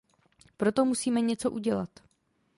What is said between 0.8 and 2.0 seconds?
musíme něco udělat.